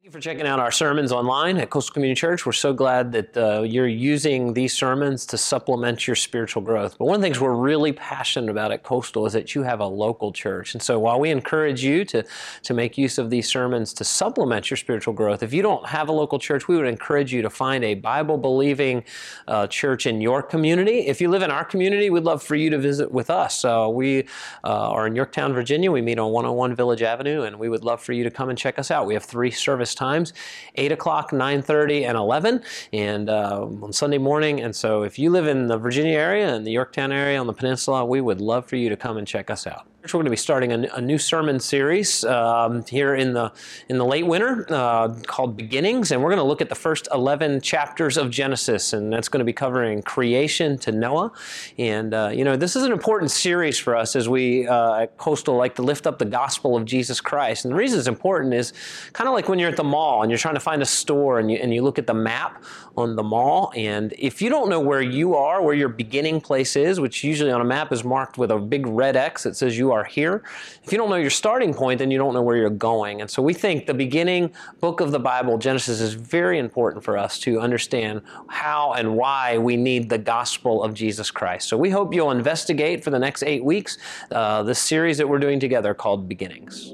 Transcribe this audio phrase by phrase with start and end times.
[0.00, 2.46] Thank you for checking out our sermons online at Coastal Community Church.
[2.46, 6.96] We're so glad that uh, you're using these sermons to supplement your spiritual growth.
[6.96, 9.80] But one of the things we're really passionate about at Coastal is that you have
[9.80, 10.72] a local church.
[10.72, 12.24] And so while we encourage you to,
[12.62, 16.08] to make use of these sermons to supplement your spiritual growth, if you don't have
[16.08, 19.04] a local church, we would encourage you to find a Bible believing
[19.48, 21.00] uh, church in your community.
[21.08, 23.66] If you live in our community, we'd love for you to visit with us.
[23.66, 24.24] Uh, we
[24.64, 25.92] are in Yorktown, Virginia.
[25.92, 28.56] We meet on 101 Village Avenue, and we would love for you to come and
[28.56, 29.04] check us out.
[29.04, 29.50] We have three
[29.94, 30.32] times
[30.76, 32.62] 8 o'clock, 9.30, and 11,
[32.92, 34.60] and uh, on Sunday morning.
[34.60, 37.52] And so if you live in the Virginia area and the Yorktown area on the
[37.52, 39.86] peninsula, we would love for you to come and check us out.
[40.02, 43.52] We're going to be starting a, a new sermon series um, here in the
[43.90, 47.06] in the late winter uh, called Beginnings, and we're going to look at the first
[47.12, 51.32] eleven chapters of Genesis, and that's going to be covering creation to Noah.
[51.76, 55.18] And uh, you know, this is an important series for us as we uh, at
[55.18, 57.66] Coastal like to lift up the gospel of Jesus Christ.
[57.66, 58.72] And the reason it's important is
[59.12, 61.38] kind of like when you're at the mall and you're trying to find a store,
[61.38, 62.64] and you and you look at the map
[62.96, 66.74] on the mall, and if you don't know where you are, where your beginning place
[66.74, 69.76] is, which usually on a map is marked with a big red X that says
[69.76, 70.42] you are here.
[70.84, 73.20] If you don't know your starting point, then you don't know where you're going.
[73.20, 77.16] And so we think the beginning book of the Bible, Genesis, is very important for
[77.16, 81.68] us to understand how and why we need the gospel of Jesus Christ.
[81.68, 83.98] So we hope you'll investigate for the next eight weeks
[84.30, 86.92] uh, series that we're doing together called Beginnings.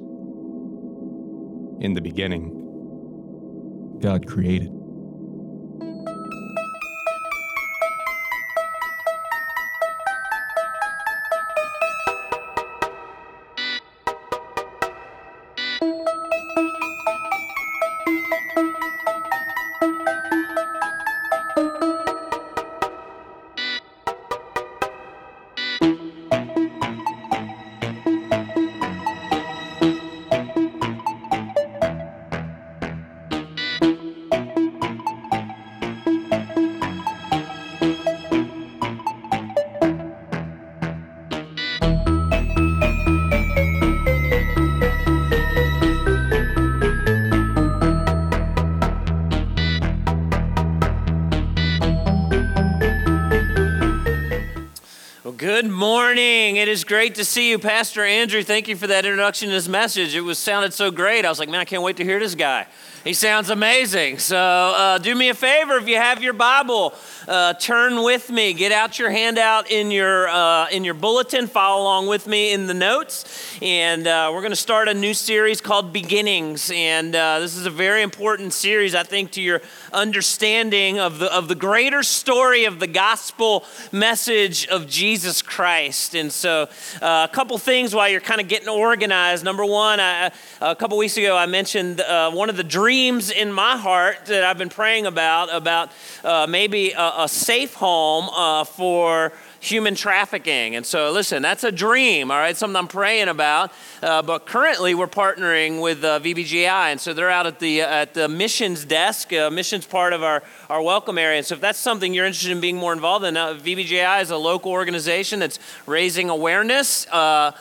[1.80, 2.52] In the beginning,
[4.00, 4.75] God created.
[56.86, 58.42] Great to see you, Pastor Andrew.
[58.42, 60.14] Thank you for that introduction to this message.
[60.14, 61.24] It was sounded so great.
[61.24, 62.66] I was like, man, I can't wait to hear this guy.
[63.06, 64.18] He sounds amazing.
[64.18, 66.92] So uh, do me a favor if you have your Bible,
[67.28, 68.52] uh, turn with me.
[68.52, 71.46] Get out your handout in your uh, in your bulletin.
[71.46, 75.14] Follow along with me in the notes, and uh, we're going to start a new
[75.14, 76.72] series called Beginnings.
[76.74, 79.62] And uh, this is a very important series, I think, to your
[79.92, 86.16] understanding of the of the greater story of the gospel message of Jesus Christ.
[86.16, 86.68] And so,
[87.00, 89.44] uh, a couple things while you're kind of getting organized.
[89.44, 92.02] Number one, I, a couple weeks ago, I mentioned
[92.34, 95.92] one of the dreams dreams in my heart that I've been praying about, about
[96.24, 99.34] uh, maybe a, a, safe home uh, for
[99.66, 100.76] human trafficking.
[100.76, 103.72] And so, listen, that's a dream, all right, something I'm praying about.
[104.02, 107.86] Uh, but currently, we're partnering with uh, VBGI, and so they're out at the uh,
[107.88, 111.38] at the missions desk, uh, missions part of our our welcome area.
[111.38, 114.30] And so, if that's something you're interested in being more involved in, uh, VBGI is
[114.30, 117.52] a local organization that's raising awareness uh,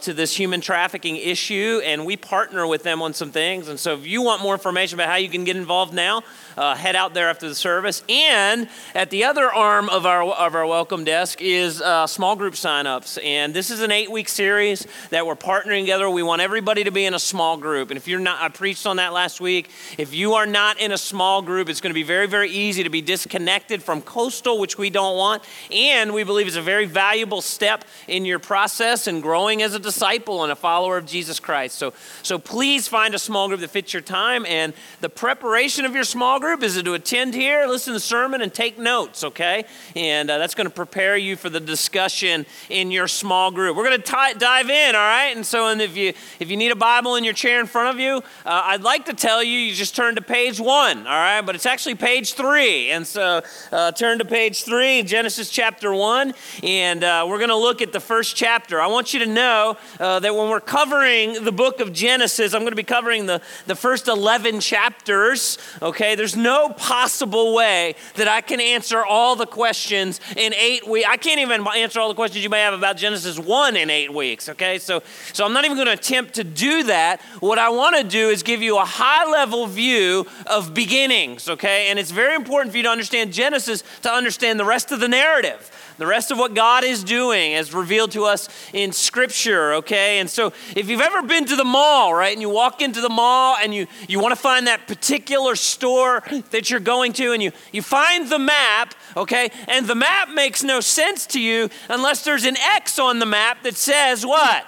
[0.00, 3.68] to this human trafficking issue, and we partner with them on some things.
[3.68, 6.22] And so, if you want more information about how you can get involved now,
[6.60, 8.02] head out there after the service.
[8.08, 12.54] And at the other arm of our of our welcome desk is uh, small group
[12.54, 13.18] signups.
[13.24, 16.08] And this is an eight week series that we're partnering together.
[16.10, 17.90] We want everybody to be in a small group.
[17.90, 19.70] And if you're not, I preached on that last week.
[19.96, 22.82] If you are not in a small group, it's going to be very, very easy
[22.82, 25.42] to be disconnected from coastal, which we don't want.
[25.72, 29.78] And we believe it's a very valuable step in your process and growing as a
[29.78, 31.76] disciple and a follower of Jesus Christ.
[31.76, 31.92] So,
[32.22, 34.44] so please find a small group that fits your time.
[34.46, 38.42] And the preparation of your small group is to attend here, listen to the sermon,
[38.42, 39.64] and take notes, okay?
[39.94, 43.76] And uh, that's going to prepare you for the discussion in your small group.
[43.76, 45.32] We're going to dive in, all right?
[45.34, 47.94] And so and if you if you need a Bible in your chair in front
[47.94, 51.12] of you, uh, I'd like to tell you you just turn to page one, all
[51.12, 51.40] right?
[51.40, 56.34] But it's actually page three, and so uh, turn to page three, Genesis chapter one,
[56.64, 58.80] and uh, we're going to look at the first chapter.
[58.80, 62.62] I want you to know uh, that when we're covering the book of Genesis, I'm
[62.62, 65.58] going to be covering the the first 11 chapters.
[65.80, 71.06] Okay, there's no possible way that I can answer all the questions in eight weeks.
[71.08, 73.88] I can't can't even answer all the questions you may have about Genesis 1 in
[73.88, 74.78] eight weeks, okay?
[74.78, 77.20] So, so I'm not even going to attempt to do that.
[77.38, 81.88] What I want to do is give you a high level view of beginnings, okay?
[81.88, 85.08] And it's very important for you to understand Genesis to understand the rest of the
[85.08, 90.18] narrative the rest of what God is doing as revealed to us in Scripture, okay?
[90.18, 93.10] And so if you've ever been to the mall, right, and you walk into the
[93.10, 97.42] mall and you, you want to find that particular store that you're going to, and
[97.42, 102.24] you, you find the map, okay, and the map makes no sense to you unless
[102.24, 104.64] there's an X on the map that says what?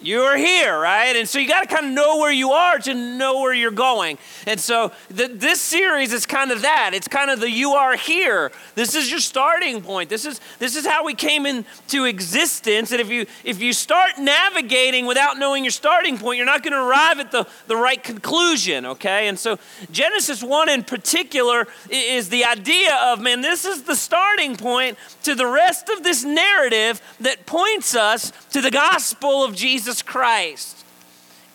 [0.00, 1.16] You're here, right?
[1.16, 3.72] And so you got to kind of know where you are to know where you're
[3.72, 4.16] going.
[4.46, 6.92] And so the, this series is kind of that.
[6.94, 8.52] It's kind of the you are here.
[8.76, 10.08] This is your starting point.
[10.08, 12.92] This is this is how we came into existence.
[12.92, 16.74] And if you if you start navigating without knowing your starting point, you're not going
[16.74, 19.26] to arrive at the, the right conclusion, okay?
[19.26, 19.58] And so
[19.90, 25.34] Genesis 1 in particular is the idea of man, this is the starting point to
[25.34, 30.84] the rest of this narrative that points us to the gospel of Jesus Jesus Christ.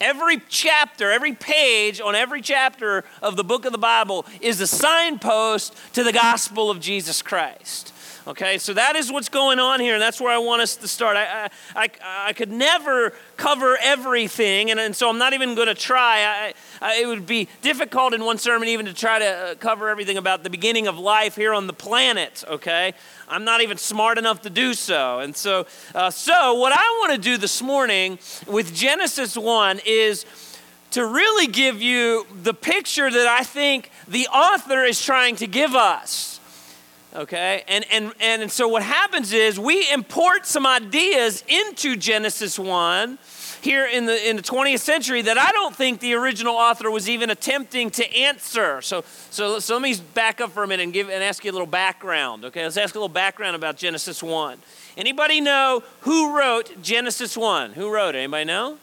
[0.01, 4.65] Every chapter, every page on every chapter of the book of the Bible is a
[4.65, 7.92] signpost to the gospel of Jesus Christ.
[8.25, 10.87] Okay, so that is what's going on here, and that's where I want us to
[10.87, 11.17] start.
[11.17, 15.75] I, I, I, could never cover everything, and, and so I'm not even going to
[15.75, 16.23] try.
[16.23, 19.89] I, I, it would be difficult in one sermon even to try to uh, cover
[19.89, 22.93] everything about the beginning of life here on the planet, okay?
[23.27, 25.19] I'm not even smart enough to do so.
[25.19, 30.25] And so, uh, so what I want to do this morning with Genesis 1 is
[30.91, 35.75] to really give you the picture that I think the author is trying to give
[35.75, 36.32] us
[37.15, 37.63] okay?
[37.67, 43.17] And, and and so what happens is we import some ideas into genesis 1
[43.61, 47.07] here in the in the 20th century that i don't think the original author was
[47.07, 48.81] even attempting to answer.
[48.81, 51.51] So so, so let me back up for a minute and give and ask you
[51.51, 52.63] a little background okay?
[52.63, 54.57] Let's ask a little background about genesis 1
[54.97, 58.19] anybody know who wrote genesis 1 who wrote it?
[58.19, 58.77] Anybody know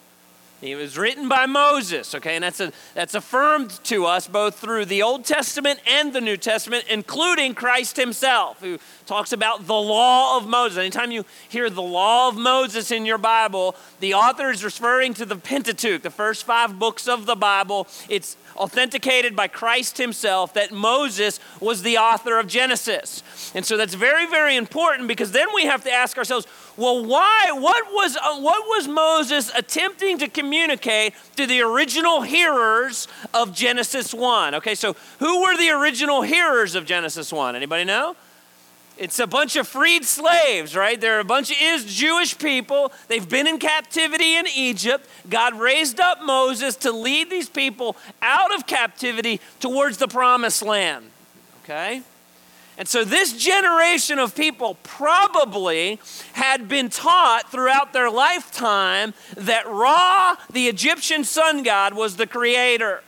[0.63, 4.85] it was written by Moses, okay, and that's, a, that's affirmed to us both through
[4.85, 8.79] the Old Testament and the New Testament, including Christ himself, who
[9.11, 10.79] talks about the law of Moses.
[10.79, 15.27] Anytime you hear the law of Moses in your Bible, the author is referring to
[15.27, 17.89] the Pentateuch, the first five books of the Bible.
[18.09, 23.25] It's authenticated by Christ himself that Moses was the author of Genesis.
[23.53, 26.47] And so that's very, very important because then we have to ask ourselves,
[26.77, 27.51] well, why?
[27.51, 34.15] What was, uh, what was Moses attempting to communicate to the original hearers of Genesis
[34.15, 34.55] 1?
[34.55, 37.57] Okay, so who were the original hearers of Genesis 1?
[37.57, 38.15] Anybody know?
[39.01, 41.01] It's a bunch of freed slaves, right?
[41.01, 42.93] They're a bunch of is Jewish people.
[43.09, 45.09] They've been in captivity in Egypt.
[45.31, 51.07] God raised up Moses to lead these people out of captivity towards the promised land.
[51.65, 52.03] Okay?
[52.77, 55.99] And so this generation of people probably
[56.35, 63.03] had been taught throughout their lifetime that Ra, the Egyptian sun god, was the creator.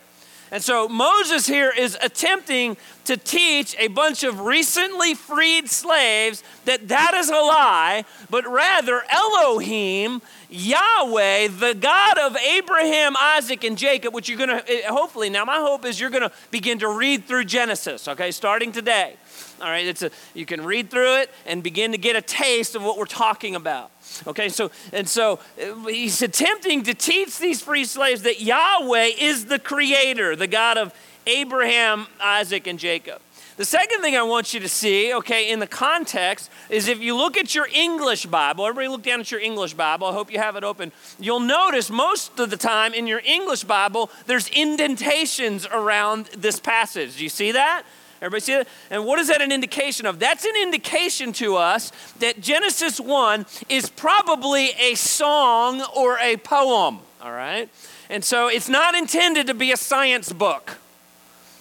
[0.53, 2.77] And so Moses here is attempting
[3.07, 9.03] to teach a bunch of recently freed slaves that that is a lie, but rather
[9.09, 10.21] Elohim,
[10.51, 15.47] Yahweh, the God of Abraham, Isaac, and Jacob, which you're going to eh, hopefully now
[15.47, 19.17] my hope is you're going to begin to read through Genesis, okay, starting today.
[19.63, 22.75] All right, it's a, you can read through it and begin to get a taste
[22.75, 23.92] of what we're talking about.
[24.27, 29.47] Okay, so and so uh, he's attempting to teach these free slaves that Yahweh is
[29.47, 30.95] the creator, the God of
[31.27, 33.21] Abraham, Isaac, and Jacob.
[33.57, 37.15] The second thing I want you to see, okay, in the context is if you
[37.15, 40.07] look at your English Bible, everybody look down at your English Bible.
[40.07, 40.91] I hope you have it open.
[41.21, 47.19] You'll notice most of the time in your English Bible, there's indentations around this passage.
[47.19, 47.83] Do you see that?
[48.23, 48.69] Everybody see that?
[48.89, 50.21] And what is that an indication of?
[50.21, 57.01] That's an indication to us that Genesis 1 is probably a song or a poem,
[57.21, 57.69] all right?
[58.09, 60.79] And so it's not intended to be a science book.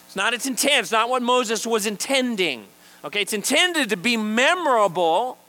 [0.05, 0.81] It's not its intent.
[0.81, 2.67] It's not what Moses was intending.
[3.03, 5.39] Okay, it's intended to be memorable.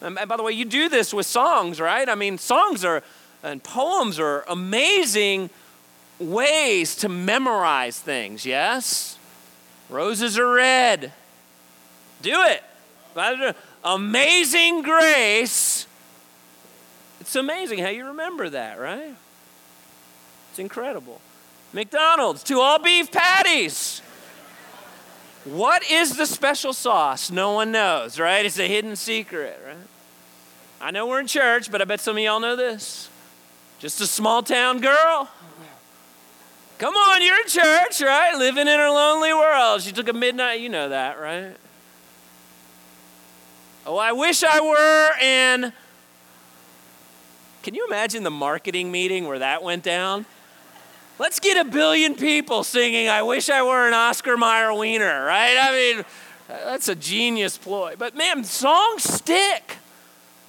[0.00, 2.08] And by the way, you do this with songs, right?
[2.08, 3.04] I mean, songs are
[3.42, 5.50] and poems are amazing
[6.18, 9.15] ways to memorize things, yes?
[9.88, 11.12] Roses are red.
[12.22, 12.62] Do it.
[13.84, 15.86] Amazing grace.
[17.20, 19.14] It's amazing how you remember that, right?
[20.50, 21.20] It's incredible.
[21.72, 24.00] McDonald's, two all beef patties.
[25.44, 27.30] What is the special sauce?
[27.30, 28.44] No one knows, right?
[28.44, 29.76] It's a hidden secret, right?
[30.80, 33.08] I know we're in church, but I bet some of y'all know this.
[33.78, 35.28] Just a small town girl
[36.78, 38.36] Come on, you're in church, right?
[38.36, 39.80] Living in a lonely world.
[39.80, 41.56] She took a midnight, you know that, right?
[43.86, 45.72] Oh, I wish I were in.
[47.62, 50.26] Can you imagine the marketing meeting where that went down?
[51.18, 55.56] Let's get a billion people singing, I wish I were an Oscar Mayer wiener, right?
[55.58, 56.04] I mean,
[56.48, 57.94] That's a genius ploy.
[57.98, 59.78] But man, songs stick.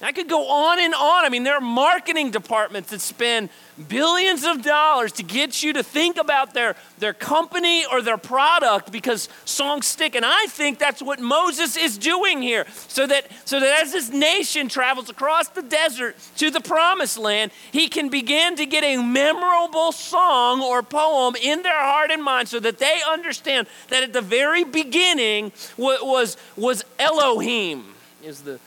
[0.00, 1.24] I could go on and on.
[1.24, 3.48] I mean, there are marketing departments that spend
[3.88, 8.92] billions of dollars to get you to think about their, their company or their product
[8.92, 10.14] because songs stick.
[10.14, 12.64] And I think that's what Moses is doing here.
[12.86, 17.50] So that, so that as this nation travels across the desert to the promised land,
[17.72, 22.48] he can begin to get a memorable song or poem in their heart and mind
[22.48, 28.60] so that they understand that at the very beginning what was, was Elohim, is the,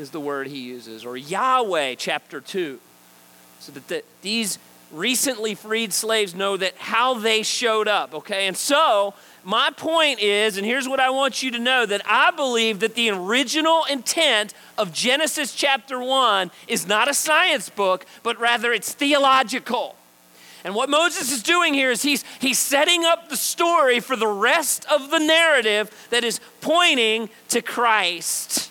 [0.00, 2.80] is the word he uses, or Yahweh, chapter 2
[3.60, 4.58] so that the, these
[4.90, 8.48] recently freed slaves know that how they showed up, okay?
[8.48, 9.14] And so,
[9.44, 12.94] my point is, and here's what I want you to know that I believe that
[12.94, 18.92] the original intent of Genesis chapter 1 is not a science book, but rather it's
[18.92, 19.94] theological.
[20.64, 24.26] And what Moses is doing here is he's, he's setting up the story for the
[24.26, 28.69] rest of the narrative that is pointing to Christ.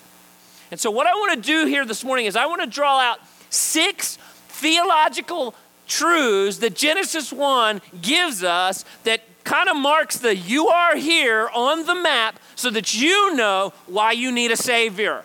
[0.71, 2.99] And so, what I want to do here this morning is I want to draw
[2.99, 4.17] out six
[4.49, 5.55] theological
[5.87, 11.85] truths that Genesis 1 gives us that kind of marks the you are here on
[11.85, 15.23] the map so that you know why you need a Savior.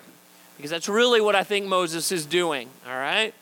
[0.57, 3.35] Because that's really what I think Moses is doing, all right?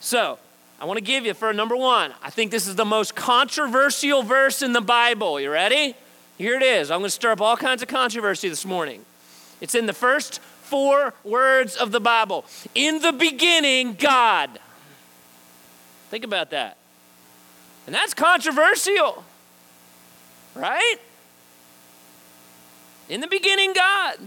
[0.00, 0.38] So,
[0.80, 4.22] I want to give you for number one, I think this is the most controversial
[4.22, 5.40] verse in the Bible.
[5.40, 5.94] You ready?
[6.36, 6.90] Here it is.
[6.90, 9.04] I'm going to stir up all kinds of controversy this morning.
[9.60, 12.44] It's in the first four words of the Bible.
[12.74, 14.58] In the beginning, God.
[16.10, 16.76] Think about that.
[17.86, 19.24] And that's controversial,
[20.54, 20.96] right?
[23.08, 24.18] In the beginning, God.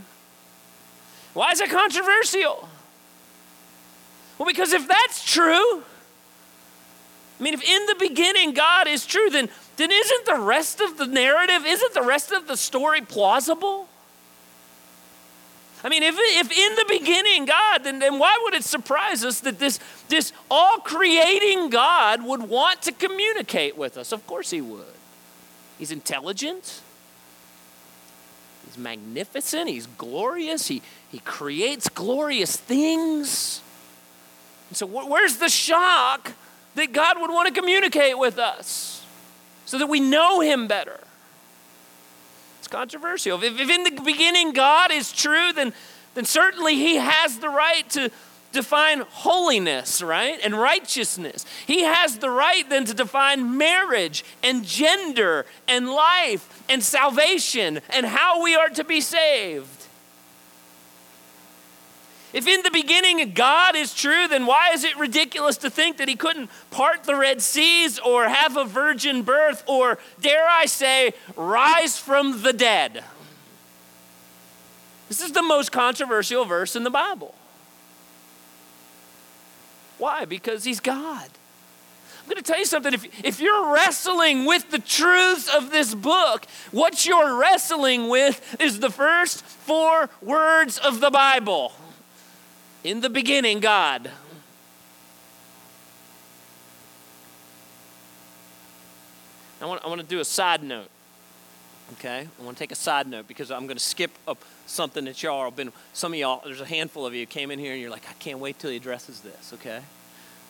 [1.33, 2.67] Why is that controversial?
[4.37, 5.83] Well, because if that's true,
[7.39, 10.97] I mean, if in the beginning God is true, then, then isn't the rest of
[10.97, 13.87] the narrative, isn't the rest of the story plausible?
[15.83, 19.39] I mean, if, if in the beginning God, then, then why would it surprise us
[19.41, 24.11] that this, this all creating God would want to communicate with us?
[24.11, 24.85] Of course he would.
[25.79, 26.81] He's intelligent,
[28.67, 33.61] he's magnificent, he's glorious, he, he creates glorious things.
[34.69, 36.33] And so, where's the shock
[36.75, 39.03] that God would want to communicate with us
[39.65, 40.99] so that we know him better?
[42.71, 43.43] Controversial.
[43.43, 45.73] If, if in the beginning God is true, then,
[46.15, 48.09] then certainly He has the right to
[48.51, 50.39] define holiness, right?
[50.43, 51.45] And righteousness.
[51.67, 58.05] He has the right then to define marriage and gender and life and salvation and
[58.05, 59.80] how we are to be saved.
[62.33, 66.07] If in the beginning God is true, then why is it ridiculous to think that
[66.07, 71.13] he couldn't part the Red Seas or have a virgin birth or, dare I say,
[71.35, 73.03] rise from the dead?
[75.09, 77.35] This is the most controversial verse in the Bible.
[79.97, 80.23] Why?
[80.23, 81.29] Because he's God.
[82.21, 82.93] I'm going to tell you something.
[82.93, 88.79] If, if you're wrestling with the truths of this book, what you're wrestling with is
[88.79, 91.73] the first four words of the Bible.
[92.83, 94.09] In the beginning, God.
[99.61, 100.89] I want, I want to do a side note.
[101.93, 102.27] Okay?
[102.39, 105.21] I want to take a side note because I'm going to skip up something that
[105.21, 107.81] y'all have been, some of y'all, there's a handful of you came in here and
[107.81, 109.81] you're like, I can't wait till he addresses this, okay?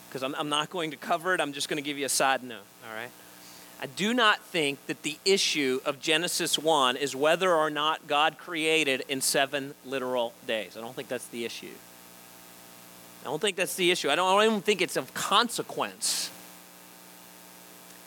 [0.08, 2.10] Because I'm, I'm not going to cover it, I'm just going to give you a
[2.10, 3.10] side note, all right?
[3.82, 8.38] I do not think that the issue of Genesis 1 is whether or not God
[8.38, 10.76] created in seven literal days.
[10.76, 11.72] I don't think that's the issue.
[13.22, 14.10] I don't think that's the issue.
[14.10, 16.30] I don't, I don't even think it's of consequence.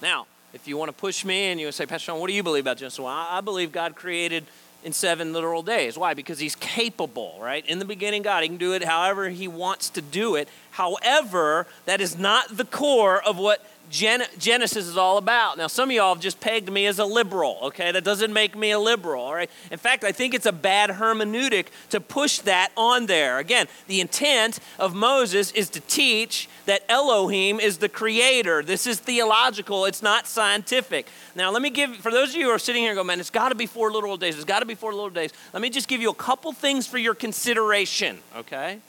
[0.02, 2.44] Now, if you want to push me and you say, Pastor John, what do you
[2.44, 3.00] believe about Genesis?
[3.00, 4.46] Well, I believe God created
[4.84, 5.98] in seven literal days.
[5.98, 6.14] Why?
[6.14, 7.66] Because he's capable, right?
[7.66, 10.48] In the beginning, God, he can do it however he wants to do it.
[10.72, 15.58] However, that is not the core of what Gen- Genesis is all about.
[15.58, 17.92] Now, some of y'all have just pegged me as a liberal, okay?
[17.92, 19.50] That doesn't make me a liberal, all right?
[19.72, 23.40] In fact, I think it's a bad hermeneutic to push that on there.
[23.40, 28.64] Again, the intent of Moses is to teach that Elohim is the creator.
[28.64, 31.08] This is theological, it's not scientific.
[31.36, 33.20] Now, let me give, for those of you who are sitting here and go, man,
[33.20, 35.32] it's got to be four literal days, it's got to be four literal days.
[35.54, 38.80] Let me just give you a couple things for your consideration, okay?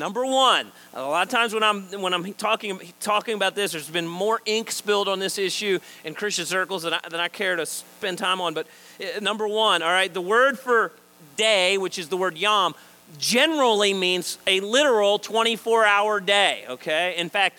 [0.00, 3.90] Number one, a lot of times when I'm when I'm talking talking about this, there's
[3.90, 7.54] been more ink spilled on this issue in Christian circles than I, than I care
[7.54, 8.54] to spend time on.
[8.54, 8.66] But
[8.98, 10.92] uh, number one, all right, the word for
[11.36, 12.74] day, which is the word yom,
[13.18, 16.64] generally means a literal 24-hour day.
[16.70, 17.58] Okay, in fact,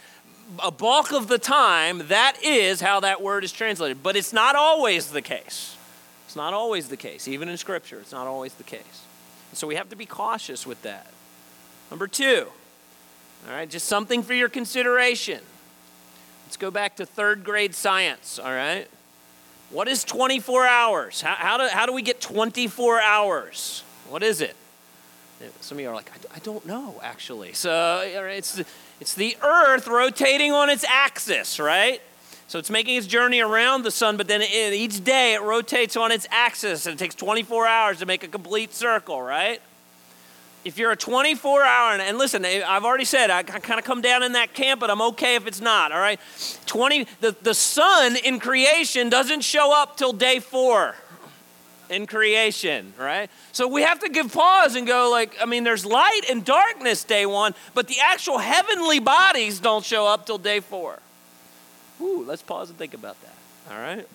[0.63, 4.55] a bulk of the time that is how that word is translated, but it's not
[4.55, 5.77] always the case.
[6.25, 7.27] It's not always the case.
[7.27, 9.05] Even in Scripture, it's not always the case.
[9.53, 11.05] So we have to be cautious with that.
[11.91, 12.47] Number two,
[13.45, 15.41] all right, just something for your consideration.
[16.45, 18.87] Let's go back to third grade science, all right?
[19.69, 21.21] What is 24 hours?
[21.21, 23.83] How, how, do, how do we get 24 hours?
[24.09, 24.55] What is it?
[25.59, 27.51] Some of you are like, I, I don't know, actually.
[27.53, 28.61] So it's,
[29.01, 32.01] it's the earth rotating on its axis, right?
[32.47, 35.97] So it's making its journey around the sun, but then it, each day it rotates
[35.97, 39.61] on its axis, and it takes 24 hours to make a complete circle, right?
[40.63, 43.85] If you're a 24 hour, and, listen, eh, I've already said I, I kind of
[43.85, 46.19] come down in that camp, but I'm okay if it's not, all right?
[46.67, 50.95] 20, the, the sun in creation doesn't show up till day four
[51.89, 53.29] in creation, right?
[53.51, 57.03] So we have to give pause and go, like, I mean, there's light and darkness
[57.03, 60.99] day one, but the actual heavenly bodies don't show up till day four.
[61.99, 63.73] Ooh, let's pause and think about that.
[63.73, 64.07] All right?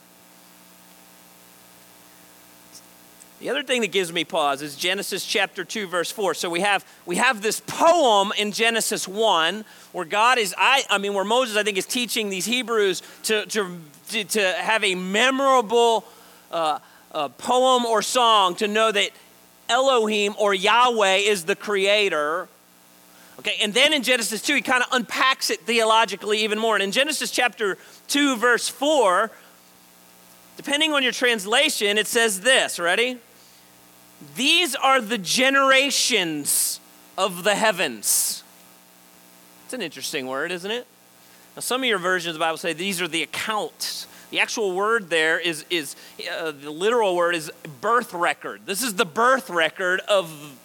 [3.39, 6.35] The other thing that gives me pause is Genesis chapter 2 verse 4.
[6.35, 10.99] So we have we have this poem in Genesis 1 where God is I I
[10.99, 13.79] mean where Moses I think is teaching these Hebrews to to
[14.09, 16.05] to, have a memorable
[16.53, 16.79] uh,
[17.13, 19.11] uh, poem or song to know that
[19.69, 22.49] Elohim or Yahweh is the creator
[23.39, 26.75] Okay, and then in Genesis 2, he kind of unpacks it theologically even more.
[26.75, 27.77] And in Genesis chapter
[28.09, 29.31] 2, verse 4,
[30.57, 33.19] depending on your translation, it says this ready?
[34.35, 36.81] These are the generations
[37.17, 38.43] of the heavens.
[39.65, 40.87] It's an interesting word, isn't it?
[41.55, 44.07] Now, some of your versions of the Bible say these are the accounts.
[44.31, 45.97] The actual word there is, is
[46.39, 48.63] uh, the literal word is birth record.
[48.67, 50.59] This is the birth record of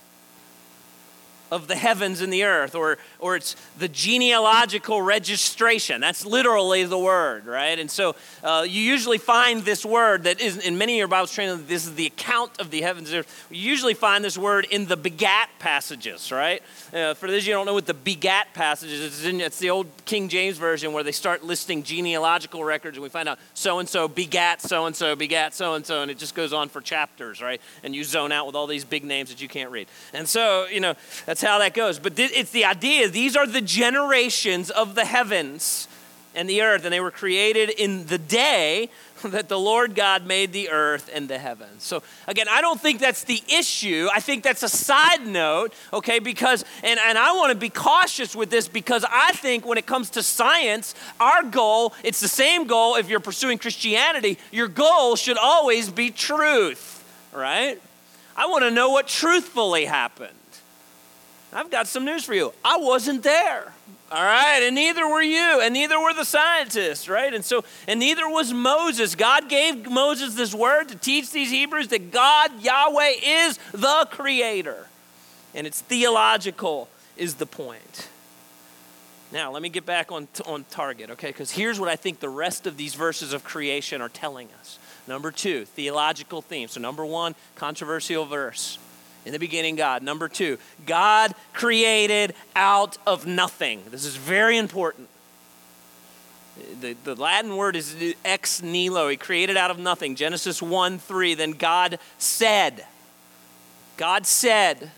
[1.52, 6.02] of the heavens and the earth, or, or it's the genealogical registration.
[6.02, 7.78] That's literally the word, right?
[7.78, 11.32] And so uh, you usually find this word that is in many of your Bibles
[11.32, 13.12] translated, this is the account of the heavens.
[13.12, 16.64] You usually find this word in the begat passages, right?
[16.92, 19.60] Uh, for those of you who don't know what the begat passages is, it's, it's
[19.60, 23.38] the old King James Version where they start listing genealogical records and we find out
[23.54, 26.54] so and so begat so and so begat so and so, and it just goes
[26.54, 27.62] on for chapters, right?
[27.84, 29.88] And you zone out with all these big names that you can't read.
[30.12, 30.96] And so, you know,
[31.28, 32.00] that's how that goes.
[32.00, 35.88] But it's the idea these are the generations of the heavens
[36.34, 38.90] and the earth, and they were created in the day
[39.24, 41.84] that the Lord God made the earth and the heavens.
[41.84, 44.08] So, again, I don't think that's the issue.
[44.14, 46.20] I think that's a side note, okay?
[46.20, 49.86] Because, and, and I want to be cautious with this because I think when it
[49.86, 55.16] comes to science, our goal, it's the same goal if you're pursuing Christianity, your goal
[55.16, 57.82] should always be truth, right?
[58.36, 60.34] I want to know what truthfully happened.
[61.54, 62.54] I've got some news for you.
[62.64, 63.74] I wasn't there.
[64.12, 67.34] All right, and neither were you, and neither were the scientists, right?
[67.34, 69.16] And so, and neither was Moses.
[69.16, 74.88] God gave Moses this word to teach these Hebrews that God, Yahweh, is the creator.
[75.56, 78.10] And it's theological, is the point.
[79.32, 81.28] Now, let me get back on, on target, okay?
[81.28, 84.78] Because here's what I think the rest of these verses of creation are telling us.
[85.08, 86.68] Number two, theological theme.
[86.68, 88.78] So, number one, controversial verse.
[89.26, 90.02] In the beginning, God.
[90.02, 93.82] Number two, God created out of nothing.
[93.92, 95.10] This is very important.
[96.82, 99.10] The, the Latin word is ex nihilo.
[99.10, 100.16] He created out of nothing.
[100.16, 101.34] Genesis 1 3.
[101.36, 102.86] Then God said,
[103.98, 104.92] God said,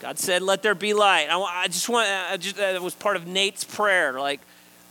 [0.00, 1.28] God said, let there be light.
[1.30, 4.20] I, I just want, I just, that was part of Nate's prayer.
[4.20, 4.40] Like,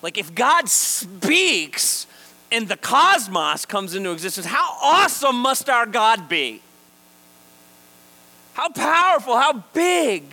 [0.01, 2.07] like if God speaks,
[2.53, 6.61] and the cosmos comes into existence, how awesome must our God be?
[8.53, 10.23] How powerful, how big.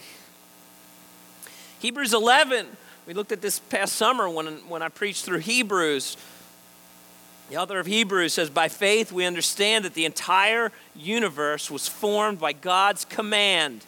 [1.78, 2.66] Hebrews 11,
[3.06, 6.18] we looked at this past summer when, when I preached through Hebrews.
[7.48, 12.38] The author of Hebrews says, By faith we understand that the entire universe was formed
[12.38, 13.86] by God's command,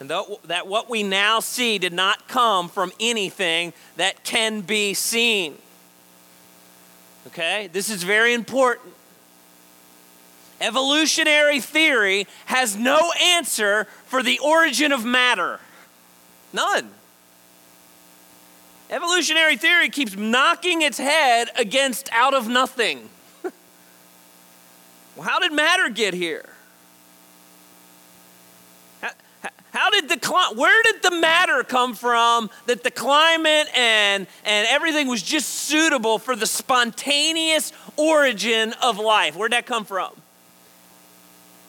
[0.00, 5.56] and that what we now see did not come from anything that can be seen.
[7.26, 7.68] Okay?
[7.72, 8.94] This is very important.
[10.60, 15.60] Evolutionary theory has no answer for the origin of matter.
[16.52, 16.90] None.
[18.88, 23.10] Evolutionary theory keeps knocking its head against out of nothing.
[23.42, 23.52] well,
[25.22, 26.48] how did matter get here?
[29.76, 30.16] How did the
[30.54, 36.18] where did the matter come from that the climate and and everything was just suitable
[36.18, 39.36] for the spontaneous origin of life?
[39.36, 40.12] Where'd that come from?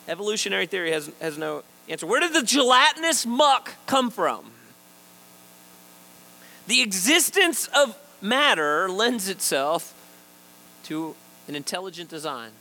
[0.07, 2.07] Evolutionary theory has, has no answer.
[2.07, 4.51] Where did the gelatinous muck come from?
[6.67, 9.93] The existence of matter lends itself
[10.83, 11.13] to
[11.49, 12.51] an intelligent design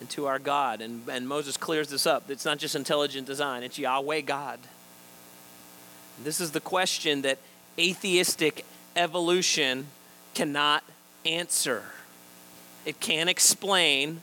[0.00, 0.80] into our God.
[0.80, 2.30] And, and Moses clears this up.
[2.30, 4.58] It's not just intelligent design, it's Yahweh God.
[6.22, 7.38] This is the question that
[7.78, 9.86] atheistic evolution
[10.34, 10.84] cannot
[11.24, 11.82] answer.
[12.84, 14.20] It can't explain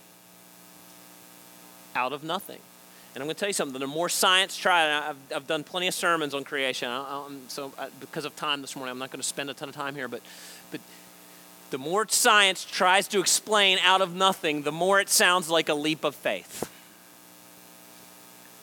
[1.96, 2.60] out of nothing.
[3.14, 3.80] And I'm going to tell you something.
[3.80, 6.90] The more science tries, I've, I've done plenty of sermons on creation.
[6.90, 9.68] I, so I, because of time this morning, I'm not going to spend a ton
[9.68, 10.08] of time here.
[10.08, 10.22] But,
[10.72, 10.80] but
[11.72, 15.74] the more science tries to explain out of nothing, the more it sounds like a
[15.74, 16.70] leap of faith.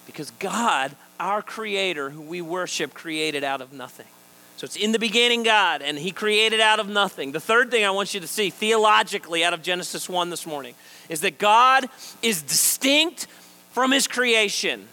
[0.07, 4.07] Because God, our Creator, who we worship, created out of nothing.
[4.57, 7.33] So it's in the beginning, God, and He created out of nothing.
[7.33, 10.75] The third thing I want you to see theologically out of Genesis 1 this morning
[11.09, 11.89] is that God
[12.23, 13.27] is distinct
[13.71, 14.89] from His creation.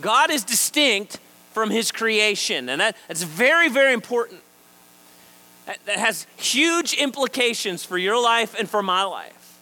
[0.00, 1.18] God is distinct
[1.52, 4.42] from His creation, and that, that's very, very important.
[5.68, 9.58] That, has huge implications for your life and for my life.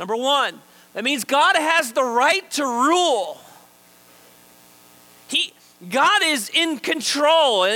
[0.00, 0.60] Number one,
[0.94, 3.38] that means God has the right to rule.
[5.28, 5.52] He,
[5.88, 7.66] God is in control.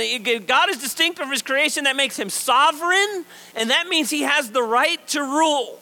[0.45, 1.85] God is distinct from his creation.
[1.85, 3.23] That makes him sovereign,
[3.55, 5.79] and that means he has the right to rule.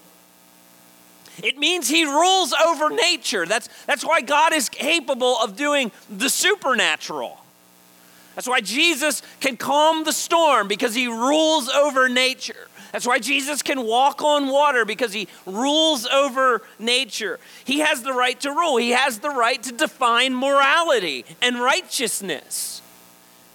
[1.43, 3.45] It means he rules over nature.
[3.45, 7.39] That's, that's why God is capable of doing the supernatural.
[8.37, 12.67] That's why Jesus can calm the storm because he rules over nature.
[12.91, 17.39] That's why Jesus can walk on water because he rules over nature.
[17.65, 22.83] He has the right to rule, he has the right to define morality and righteousness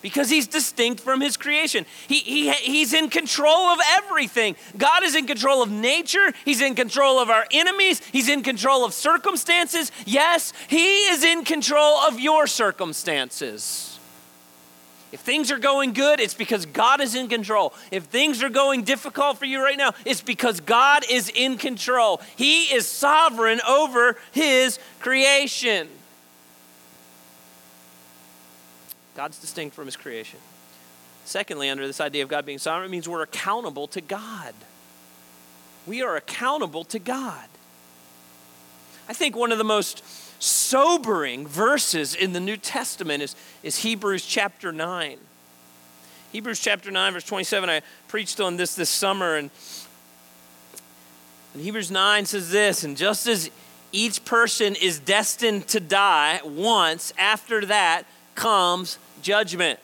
[0.00, 1.86] because he's distinct from his creation.
[2.08, 4.56] He, he, he's in control of everything.
[4.76, 8.84] God is in control of nature, he's in control of our enemies, he's in control
[8.84, 9.92] of circumstances.
[10.06, 13.91] Yes, he is in control of your circumstances.
[15.12, 17.74] If things are going good, it's because God is in control.
[17.90, 22.22] If things are going difficult for you right now, it's because God is in control.
[22.34, 25.88] He is sovereign over His creation.
[29.14, 30.40] God's distinct from His creation.
[31.26, 34.54] Secondly, under this idea of God being sovereign, it means we're accountable to God.
[35.86, 37.48] We are accountable to God.
[39.08, 40.02] I think one of the most
[40.42, 45.16] sobering verses in the New Testament is, is Hebrews chapter 9.
[46.32, 47.70] Hebrews chapter 9, verse 27.
[47.70, 49.50] I preached on this this summer, and,
[51.54, 53.50] and Hebrews 9 says this And just as
[53.92, 59.78] each person is destined to die once, after that comes judgment.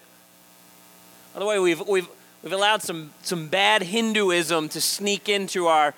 [1.35, 2.09] By the way, we've, we've,
[2.43, 5.95] we've allowed some, some bad Hinduism to sneak into our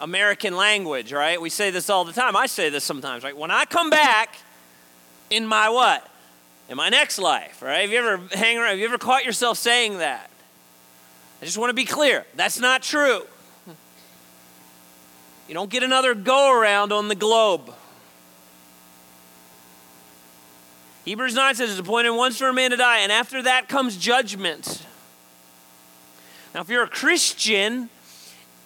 [0.00, 1.40] American language, right?
[1.40, 2.34] We say this all the time.
[2.36, 3.36] I say this sometimes, right?
[3.36, 4.38] When I come back
[5.28, 6.06] in my what?
[6.68, 7.82] In my next life, right?
[7.82, 8.70] Have you ever hang around?
[8.70, 10.30] Have you ever caught yourself saying that?
[11.42, 12.24] I just want to be clear.
[12.34, 13.22] That's not true.
[15.48, 17.74] You don't get another go around on the globe.
[21.04, 23.96] Hebrews 9 says it's appointed once for a man to die, and after that comes
[23.96, 24.86] judgment.
[26.54, 27.88] Now, if you're a Christian,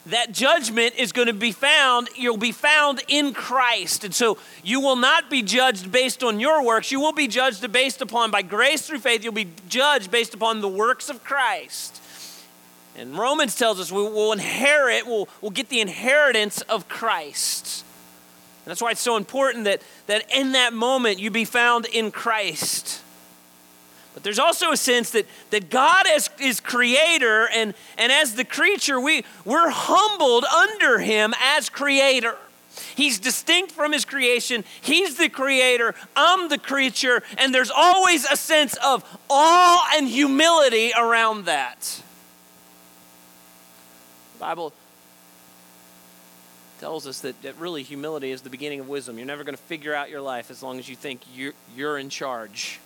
[0.07, 4.05] that judgment is going to be found, you'll be found in Christ.
[4.05, 6.93] And so you will not be judged based on your works.
[6.93, 10.61] You will be judged based upon, by grace through faith, you'll be judged based upon
[10.61, 12.01] the works of Christ.
[12.97, 17.85] And Romans tells us we will inherit, we'll, we'll get the inheritance of Christ.
[18.65, 22.11] And that's why it's so important that, that in that moment you be found in
[22.11, 23.03] Christ.
[24.15, 26.07] But there's also a sense that, that God
[26.41, 32.37] is creator, and, and as the creature, we, we're humbled under him as creator.
[32.95, 34.65] He's distinct from his creation.
[34.81, 35.95] He's the creator.
[36.17, 37.23] I'm the creature.
[37.39, 42.03] And there's always a sense of awe and humility around that.
[44.35, 44.73] The Bible
[46.81, 49.19] tells us that, that really humility is the beginning of wisdom.
[49.19, 51.99] You're never going to figure out your life as long as you think you're, you're
[51.99, 52.81] in charge.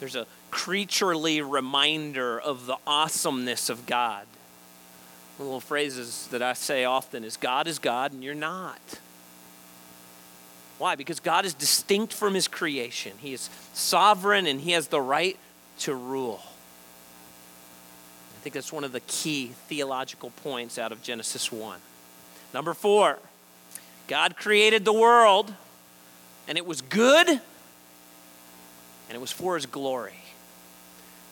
[0.00, 4.26] There's a creaturely reminder of the awesomeness of God.
[5.36, 8.80] One little phrases that I say often is God is God and you're not.
[10.78, 10.96] Why?
[10.96, 13.12] Because God is distinct from his creation.
[13.18, 15.36] He is sovereign and he has the right
[15.80, 16.40] to rule.
[16.42, 21.78] I think that's one of the key theological points out of Genesis 1.
[22.54, 23.18] Number four,
[24.08, 25.52] God created the world
[26.48, 27.42] and it was good
[29.10, 30.14] and it was for his glory.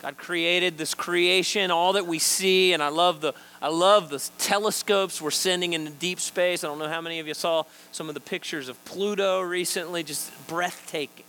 [0.02, 4.18] God created this creation, all that we see, and I love the I love the
[4.38, 6.64] telescopes we're sending into deep space.
[6.64, 7.62] I don't know how many of you saw
[7.92, 11.24] some of the pictures of Pluto recently, just breathtaking.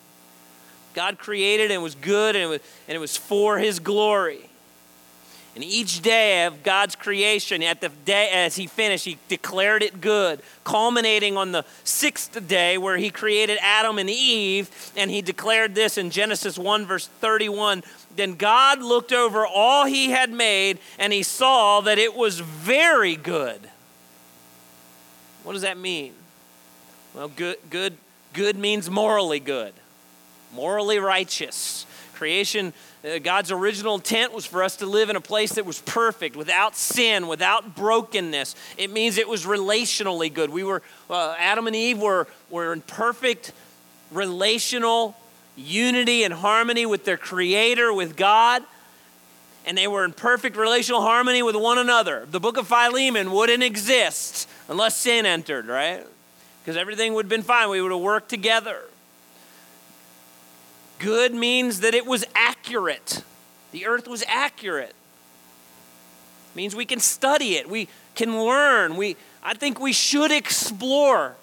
[0.95, 4.48] God created and was good and it was, and it was for his glory.
[5.55, 9.99] And each day of God's creation, at the day as he finished, he declared it
[9.99, 14.69] good, culminating on the sixth day where he created Adam and Eve.
[14.95, 17.83] And he declared this in Genesis 1, verse 31.
[18.15, 23.15] Then God looked over all he had made, and he saw that it was very
[23.15, 23.69] good.
[25.43, 26.13] What does that mean?
[27.15, 27.97] Well, good, good,
[28.33, 29.73] good means morally good,
[30.53, 31.85] morally righteous.
[32.13, 32.73] Creation
[33.23, 36.75] God's original intent was for us to live in a place that was perfect, without
[36.75, 38.55] sin, without brokenness.
[38.77, 40.49] It means it was relationally good.
[40.49, 43.53] We were, uh, Adam and Eve were, were in perfect
[44.11, 45.15] relational
[45.55, 48.63] unity and harmony with their Creator, with God,
[49.65, 52.27] and they were in perfect relational harmony with one another.
[52.29, 56.05] The book of Philemon wouldn't exist unless sin entered, right?
[56.61, 57.69] Because everything would have been fine.
[57.69, 58.81] We would have worked together.
[60.99, 63.23] Good means that it was accurate.
[63.71, 64.89] The earth was accurate.
[64.89, 67.69] It means we can study it.
[67.69, 68.97] We can learn.
[68.97, 71.35] We, I think we should explore.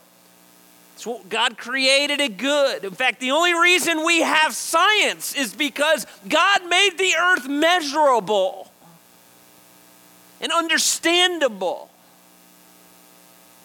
[0.97, 2.85] So God created it good.
[2.85, 8.71] In fact, the only reason we have science is because God made the earth measurable
[10.41, 11.91] and understandable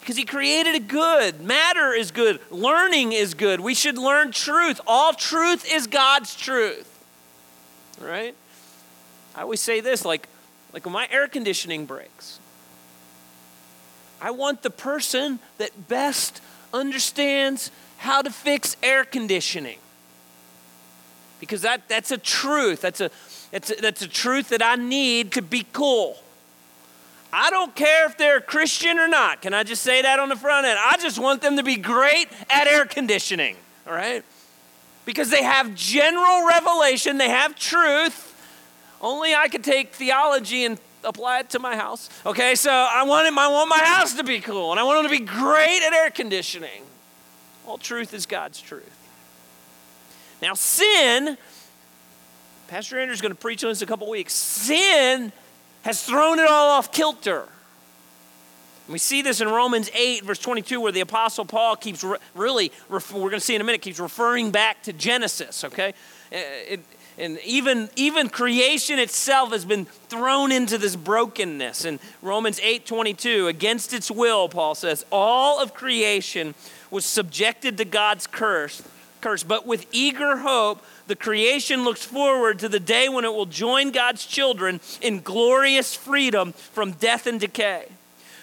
[0.02, 1.42] because he created good.
[1.42, 2.40] Matter is good.
[2.50, 3.60] Learning is good.
[3.60, 4.82] We should learn truth.
[4.88, 6.88] All truth is God's truth.
[8.02, 8.36] Right?
[9.36, 10.28] I always say this like,
[10.74, 12.40] like when my air conditioning breaks,
[14.20, 16.42] I want the person that best
[16.74, 19.78] understands how to fix air conditioning.
[21.40, 22.82] Because that, that's a truth.
[22.82, 23.12] That's a,
[23.52, 26.18] that's, a, that's a truth that I need to be cool.
[27.34, 29.42] I don't care if they're a Christian or not.
[29.42, 30.78] Can I just say that on the front end?
[30.84, 33.56] I just want them to be great at air conditioning,
[33.88, 34.24] all right?
[35.06, 38.28] Because they have general revelation, they have truth.
[39.02, 42.10] Only I could take theology and apply it to my house.
[42.26, 45.04] Okay, so I want, it, I want my house to be cool, and I want
[45.04, 46.84] them to be great at air conditioning.
[47.66, 48.98] All truth is God's truth.
[50.42, 51.38] Now, sin,
[52.68, 54.34] Pastor Andrew's going to preach on this in a couple weeks.
[54.34, 55.32] Sin
[55.84, 57.48] has thrown it all off kilter.
[58.88, 62.72] We see this in Romans 8, verse 22, where the Apostle Paul keeps re- really,
[62.90, 65.90] ref- we're going to see in a minute, keeps referring back to Genesis, okay?
[66.32, 66.80] Uh, it,
[67.18, 71.86] and even, even creation itself has been thrown into this brokenness.
[71.86, 76.56] In Romans 8 22, against its will, Paul says, all of creation
[76.90, 78.82] was subjected to God's curse,
[79.22, 83.46] curse, but with eager hope the creation looks forward to the day when it will
[83.46, 87.88] join God's children in glorious freedom from death and decay.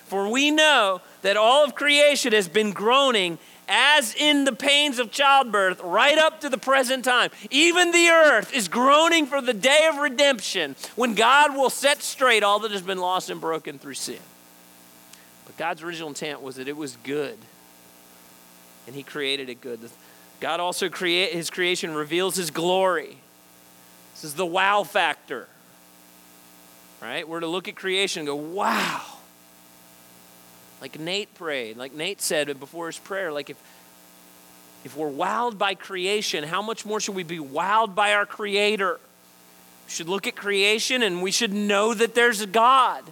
[0.04, 5.11] For we know that all of creation has been groaning as in the pains of
[5.11, 7.31] childbirth right up to the present time.
[7.50, 12.42] Even the earth is groaning for the day of redemption when God will set straight
[12.42, 14.20] all that has been lost and broken through sin.
[15.46, 17.38] But God's original intent was that it was good,
[18.87, 19.81] and He created it good.
[20.40, 23.18] God also create his creation reveals his glory.
[24.14, 25.48] This is the wow factor.
[27.01, 27.29] Right?
[27.29, 29.03] We're to look at creation and go, wow.
[30.81, 33.57] Like Nate prayed, like Nate said before his prayer, like if
[34.85, 39.01] if we're wowed by creation, how much more should we be wowed by our creator?
[39.87, 43.03] We should look at creation and we should know that there's a God.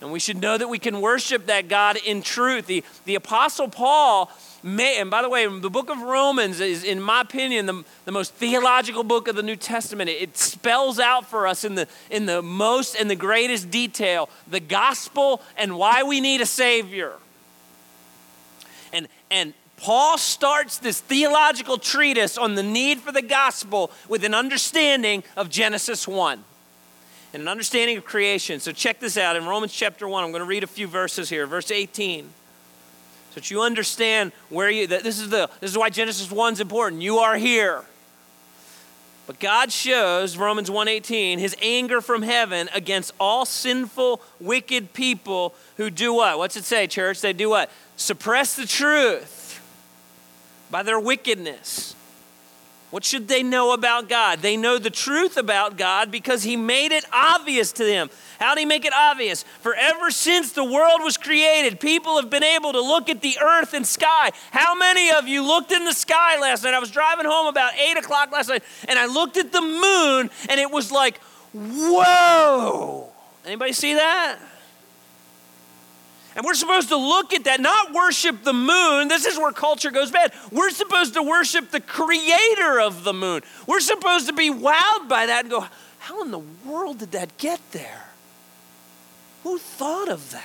[0.00, 2.66] And we should know that we can worship that God in truth.
[2.66, 4.30] The, the Apostle Paul
[4.62, 8.34] and by the way, the book of Romans is, in my opinion, the, the most
[8.34, 10.10] theological book of the New Testament.
[10.10, 14.28] It, it spells out for us in the, in the most and the greatest detail
[14.48, 17.14] the gospel and why we need a Savior.
[18.92, 24.34] And, and Paul starts this theological treatise on the need for the gospel with an
[24.34, 26.44] understanding of Genesis 1
[27.32, 28.60] and an understanding of creation.
[28.60, 30.22] So check this out in Romans chapter 1.
[30.22, 31.46] I'm going to read a few verses here.
[31.46, 32.28] Verse 18
[33.40, 37.00] that you understand where you this is the this is why Genesis 1 is important.
[37.00, 37.84] You are here.
[39.26, 45.88] But God shows Romans 1:18 his anger from heaven against all sinful wicked people who
[45.88, 46.36] do what?
[46.36, 47.22] What's it say, church?
[47.22, 47.70] They do what?
[47.96, 49.62] Suppress the truth
[50.70, 51.94] by their wickedness.
[52.90, 54.40] What should they know about God?
[54.40, 58.10] They know the truth about God because He made it obvious to them.
[58.40, 59.44] How did He make it obvious?
[59.60, 63.38] For ever since the world was created, people have been able to look at the
[63.40, 64.32] earth and sky.
[64.50, 66.74] How many of you looked in the sky last night?
[66.74, 70.30] I was driving home about 8 o'clock last night and I looked at the moon
[70.48, 71.20] and it was like,
[71.52, 73.08] whoa.
[73.46, 74.38] Anybody see that?
[76.36, 79.08] And we're supposed to look at that, not worship the moon.
[79.08, 80.32] This is where culture goes bad.
[80.52, 83.42] We're supposed to worship the creator of the moon.
[83.66, 85.66] We're supposed to be wowed by that and go,
[85.98, 88.06] how in the world did that get there?
[89.42, 90.44] Who thought of that?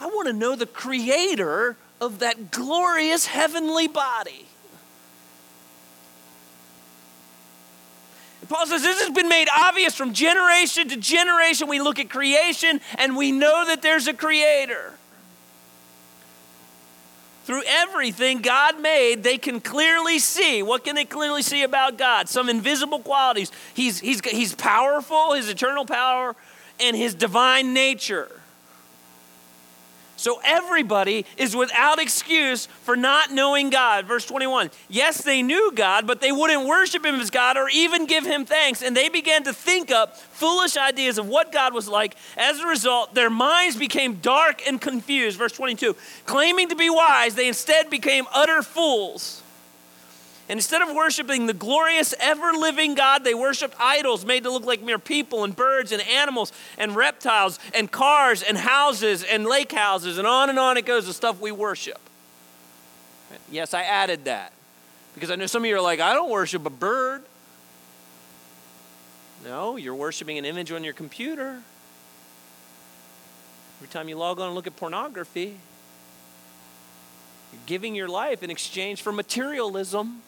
[0.00, 4.47] I want to know the creator of that glorious heavenly body.
[8.48, 11.68] Paul says this has been made obvious from generation to generation.
[11.68, 14.94] We look at creation and we know that there's a creator.
[17.44, 20.62] Through everything God made, they can clearly see.
[20.62, 22.28] What can they clearly see about God?
[22.28, 23.50] Some invisible qualities.
[23.72, 26.36] He's, he's, he's powerful, his eternal power,
[26.78, 28.37] and his divine nature.
[30.18, 34.06] So everybody is without excuse for not knowing God.
[34.06, 34.70] Verse 21.
[34.88, 38.44] Yes, they knew God, but they wouldn't worship him as God or even give him
[38.44, 38.82] thanks.
[38.82, 42.16] And they began to think up foolish ideas of what God was like.
[42.36, 45.38] As a result, their minds became dark and confused.
[45.38, 45.94] Verse 22.
[46.26, 49.44] Claiming to be wise, they instead became utter fools.
[50.48, 54.64] And instead of worshiping the glorious, ever living God, they worshiped idols made to look
[54.64, 59.72] like mere people and birds and animals and reptiles and cars and houses and lake
[59.72, 62.00] houses and on and on it goes, the stuff we worship.
[63.50, 64.54] Yes, I added that
[65.14, 67.22] because I know some of you are like, I don't worship a bird.
[69.44, 71.60] No, you're worshiping an image on your computer.
[73.78, 75.58] Every time you log on and look at pornography,
[77.52, 80.22] you're giving your life in exchange for materialism.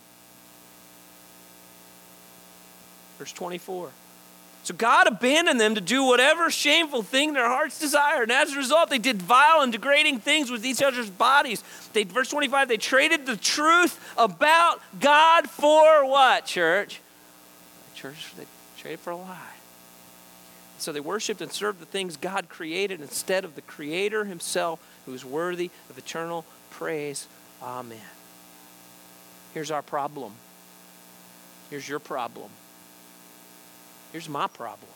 [3.20, 3.90] Verse 24.
[4.62, 8.30] So God abandoned them to do whatever shameful thing their hearts desired.
[8.30, 11.62] And as a result, they did vile and degrading things with each other's bodies.
[11.92, 17.02] They, verse 25, they traded the truth about God for what, church?
[17.94, 18.46] Church, they
[18.78, 19.37] traded for a lie.
[20.78, 25.12] So they worshiped and served the things God created instead of the Creator Himself, who
[25.12, 27.26] is worthy of eternal praise.
[27.62, 27.98] Amen.
[29.52, 30.33] Here's our problem.
[31.68, 32.50] Here's your problem.
[34.12, 34.88] Here's my problem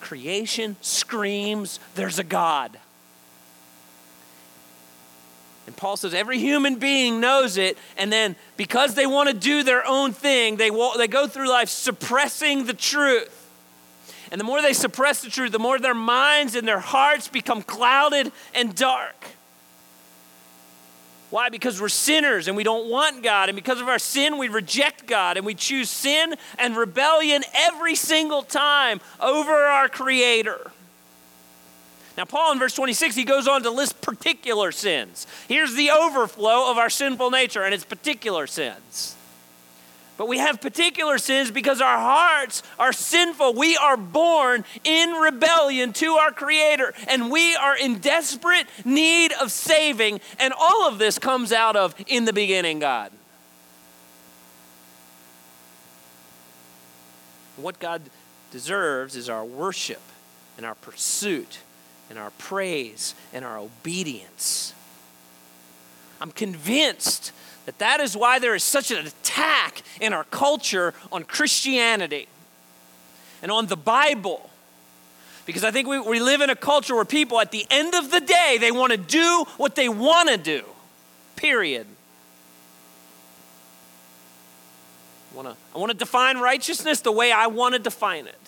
[0.00, 2.78] creation screams, There's a God.
[5.66, 9.64] And Paul says every human being knows it, and then because they want to do
[9.64, 13.50] their own thing, they, they go through life suppressing the truth.
[14.30, 17.62] And the more they suppress the truth, the more their minds and their hearts become
[17.62, 19.35] clouded and dark.
[21.30, 21.48] Why?
[21.48, 23.48] Because we're sinners and we don't want God.
[23.48, 27.94] And because of our sin, we reject God and we choose sin and rebellion every
[27.96, 30.70] single time over our Creator.
[32.16, 35.26] Now, Paul in verse 26, he goes on to list particular sins.
[35.48, 39.16] Here's the overflow of our sinful nature, and it's particular sins.
[40.16, 43.54] But we have particular sins because our hearts are sinful.
[43.54, 49.52] We are born in rebellion to our Creator, and we are in desperate need of
[49.52, 50.20] saving.
[50.38, 53.12] And all of this comes out of in the beginning, God.
[57.56, 58.02] What God
[58.50, 60.02] deserves is our worship
[60.56, 61.58] and our pursuit
[62.08, 64.72] and our praise and our obedience.
[66.20, 67.32] I'm convinced
[67.66, 72.28] that that is why there is such an attack in our culture on Christianity
[73.42, 74.48] and on the Bible.
[75.44, 78.10] Because I think we, we live in a culture where people, at the end of
[78.10, 80.64] the day, they want to do what they want to do,
[81.36, 81.86] period.
[85.32, 88.40] I want to I want to define righteousness the way I want to define it.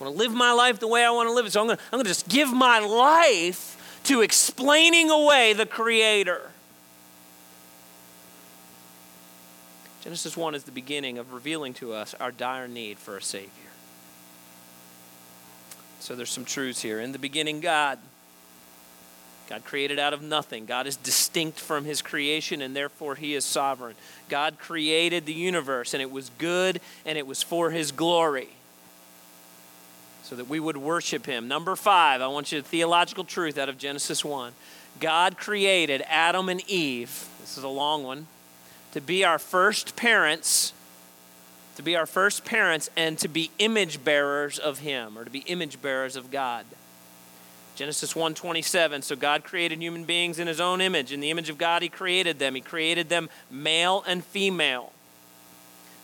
[0.00, 1.52] I want to live my life the way I want to live it.
[1.52, 6.50] So I'm going to just give my life to explaining away the Creator.
[10.02, 13.48] Genesis 1 is the beginning of revealing to us our dire need for a Savior.
[16.00, 16.98] So there's some truths here.
[16.98, 17.98] In the beginning, God.
[19.48, 20.66] God created out of nothing.
[20.66, 23.94] God is distinct from his creation and therefore he is sovereign.
[24.28, 28.48] God created the universe and it was good and it was for his glory
[30.22, 31.48] so that we would worship him.
[31.48, 34.52] Number five, I want you a theological truth out of Genesis 1.
[35.00, 37.28] God created Adam and Eve.
[37.40, 38.26] This is a long one
[38.92, 40.72] to be our first parents,
[41.76, 45.40] to be our first parents, and to be image bearers of Him, or to be
[45.40, 46.64] image bearers of God.
[47.74, 51.10] Genesis 1:27 So God created human beings in his own image.
[51.10, 52.54] In the image of God he created them.
[52.54, 54.92] He created them male and female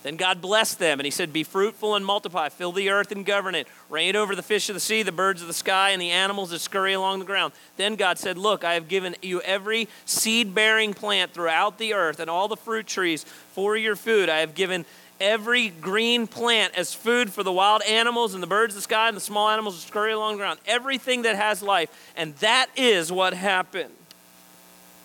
[0.02, 3.26] then God blessed them, and He said, Be fruitful and multiply, fill the earth and
[3.26, 6.00] govern it, reign over the fish of the sea, the birds of the sky, and
[6.00, 7.52] the animals that scurry along the ground.
[7.76, 12.20] Then God said, Look, I have given you every seed bearing plant throughout the earth,
[12.20, 14.28] and all the fruit trees for your food.
[14.28, 14.84] I have given
[15.20, 19.08] every green plant as food for the wild animals and the birds of the sky
[19.08, 20.60] and the small animals that scurry along the ground.
[20.64, 22.12] Everything that has life.
[22.16, 23.92] And that is what happened.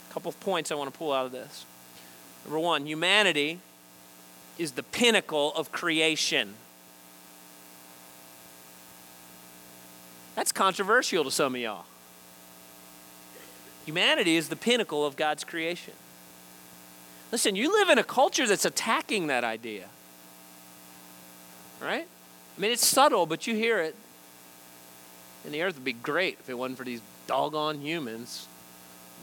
[0.10, 1.66] A couple of points I want to pull out of this.
[2.46, 3.60] Number one, humanity
[4.58, 6.54] is the pinnacle of creation.
[10.36, 11.86] That's controversial to some of y'all.
[13.86, 15.94] Humanity is the pinnacle of God's creation.
[17.32, 19.86] Listen, you live in a culture that's attacking that idea.
[21.82, 22.08] Right?
[22.58, 23.96] I mean, it's subtle, but you hear it.
[25.44, 28.48] And the earth would be great if it wasn't for these doggone humans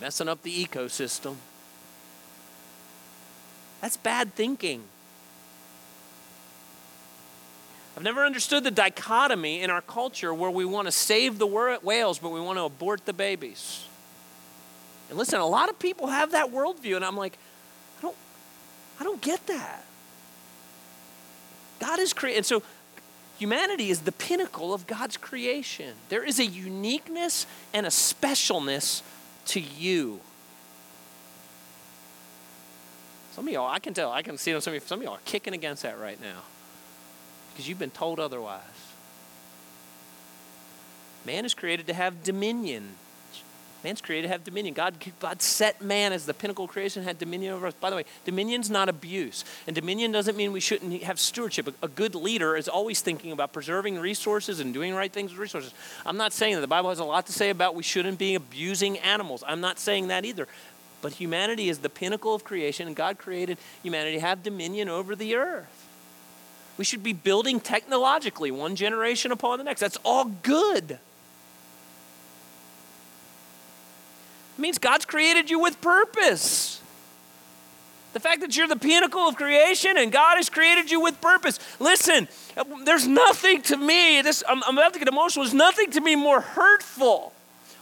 [0.01, 1.37] messing up the ecosystem.
[3.81, 4.83] That's bad thinking.
[7.97, 12.19] I've never understood the dichotomy in our culture where we want to save the whales,
[12.19, 13.85] but we want to abort the babies.
[15.09, 17.37] And listen, a lot of people have that worldview, and I'm like,
[17.99, 18.17] I don't,
[19.01, 19.85] I don't get that.
[21.81, 22.63] God is created, and so
[23.39, 25.95] humanity is the pinnacle of God's creation.
[26.11, 29.03] There is a uniqueness and a specialness
[29.47, 30.21] to you.
[33.33, 35.15] Some of y'all, I can tell, I can see some of, you, some of y'all
[35.15, 36.43] are kicking against that right now
[37.61, 38.63] because you've been told otherwise.
[41.27, 42.89] Man is created to have dominion.
[43.85, 44.73] Man's created to have dominion.
[44.73, 47.75] God, God set man as the pinnacle of creation, had dominion over us.
[47.75, 49.45] By the way, dominion's not abuse.
[49.67, 51.69] And dominion doesn't mean we shouldn't have stewardship.
[51.69, 55.39] A, a good leader is always thinking about preserving resources and doing right things with
[55.39, 55.75] resources.
[56.07, 58.37] I'm not saying that the Bible has a lot to say about we shouldn't be
[58.37, 59.45] abusing animals.
[59.47, 60.49] I'm not saying that either.
[61.03, 65.15] But humanity is the pinnacle of creation, and God created humanity to have dominion over
[65.15, 65.80] the earth.
[66.77, 69.81] We should be building technologically, one generation upon the next.
[69.81, 70.93] That's all good.
[70.93, 71.01] It
[74.59, 76.81] means God's created you with purpose.
[78.13, 81.59] The fact that you're the pinnacle of creation and God has created you with purpose.
[81.79, 85.91] Listen, uh, there's nothing to me, this, I'm, I'm about to get emotional, there's nothing
[85.93, 87.33] to me more hurtful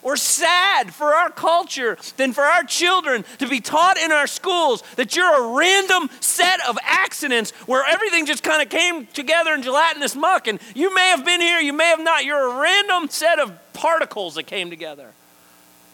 [0.02, 4.82] or sad for our culture than for our children to be taught in our schools
[4.96, 9.62] that you're a random set of accidents where everything just kind of came together in
[9.62, 12.24] gelatinous muck and you may have been here, you may have not.
[12.24, 15.12] You're a random set of particles that came together.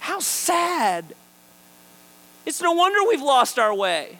[0.00, 1.14] How sad.
[2.46, 4.18] It's no wonder we've lost our way.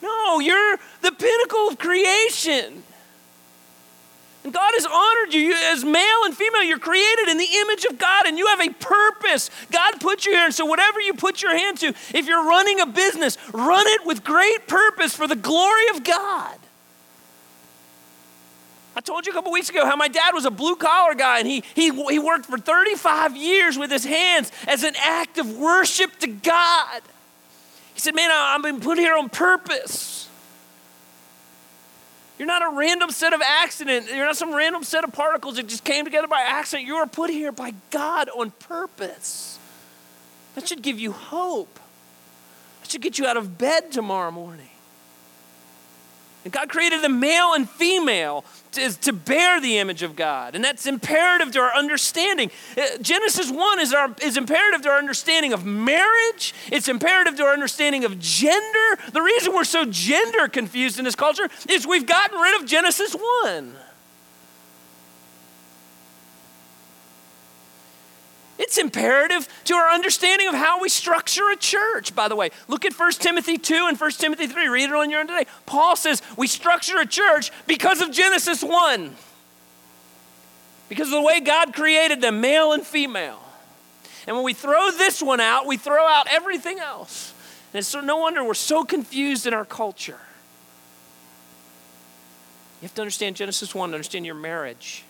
[0.00, 2.84] No, you're the pinnacle of creation.
[4.50, 6.62] God has honored you as male and female.
[6.62, 9.50] You're created in the image of God and you have a purpose.
[9.70, 10.44] God put you here.
[10.44, 14.06] And so, whatever you put your hand to, if you're running a business, run it
[14.06, 16.58] with great purpose for the glory of God.
[18.98, 21.38] I told you a couple weeks ago how my dad was a blue collar guy
[21.38, 25.56] and he, he, he worked for 35 years with his hands as an act of
[25.56, 27.02] worship to God.
[27.94, 30.27] He said, Man, I've been put here on purpose.
[32.38, 34.06] You're not a random set of accident.
[34.08, 36.86] You're not some random set of particles that just came together by accident.
[36.86, 39.58] You are put here by God on purpose.
[40.54, 41.80] That should give you hope.
[42.80, 44.68] That should get you out of bed tomorrow morning.
[46.48, 48.42] And God created the male and female
[48.72, 50.54] to, to bear the image of God.
[50.54, 52.50] And that's imperative to our understanding.
[52.74, 57.42] Uh, Genesis 1 is, our, is imperative to our understanding of marriage, it's imperative to
[57.42, 58.98] our understanding of gender.
[59.12, 63.14] The reason we're so gender confused in this culture is we've gotten rid of Genesis
[63.42, 63.74] 1.
[68.58, 72.50] It's imperative to our understanding of how we structure a church, by the way.
[72.66, 74.68] Look at 1 Timothy 2 and 1 Timothy 3.
[74.68, 75.46] Read it on your own today.
[75.64, 79.14] Paul says we structure a church because of Genesis 1,
[80.88, 83.40] because of the way God created them, male and female.
[84.26, 87.32] And when we throw this one out, we throw out everything else.
[87.72, 90.18] And so no wonder we're so confused in our culture.
[92.80, 95.04] You have to understand Genesis 1 to understand your marriage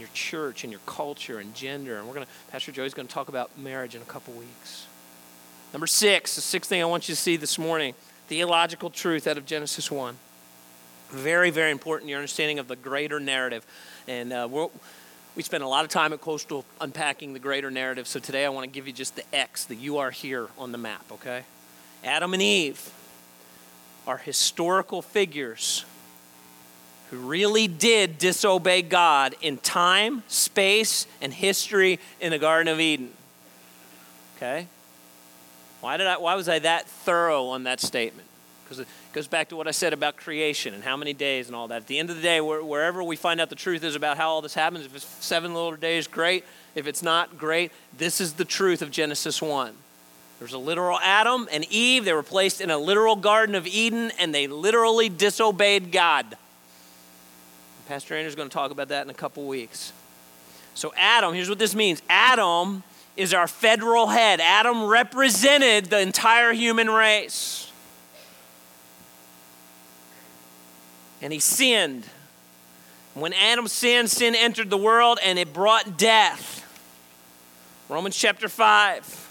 [0.00, 1.98] your church and your culture and gender.
[1.98, 4.86] And we're going to, Pastor Joey's going to talk about marriage in a couple weeks.
[5.72, 7.94] Number six, the sixth thing I want you to see this morning
[8.26, 10.16] theological truth out of Genesis 1.
[11.08, 13.66] Very, very important, your understanding of the greater narrative.
[14.06, 14.48] And uh,
[15.34, 18.06] we spend a lot of time at Coastal unpacking the greater narrative.
[18.06, 20.70] So today I want to give you just the X, that you are here on
[20.70, 21.42] the map, okay?
[22.04, 22.92] Adam and Eve
[24.06, 25.84] are historical figures
[27.10, 33.10] who really did disobey God in time, space, and history in the Garden of Eden.
[34.36, 34.66] Okay?
[35.80, 38.28] Why, did I, why was I that thorough on that statement?
[38.64, 41.56] Because it goes back to what I said about creation and how many days and
[41.56, 41.78] all that.
[41.78, 44.28] At the end of the day, wherever we find out the truth is about how
[44.28, 46.44] all this happens, if it's seven little days, great.
[46.76, 47.72] If it's not, great.
[47.96, 49.74] This is the truth of Genesis 1.
[50.38, 52.04] There's a literal Adam and Eve.
[52.04, 56.36] They were placed in a literal Garden of Eden, and they literally disobeyed God.
[57.90, 59.92] Pastor Andrew's going to talk about that in a couple weeks.
[60.74, 62.84] So, Adam, here's what this means Adam
[63.16, 64.40] is our federal head.
[64.40, 67.72] Adam represented the entire human race.
[71.20, 72.04] And he sinned.
[73.14, 76.64] When Adam sinned, sin entered the world and it brought death.
[77.88, 79.30] Romans chapter 5.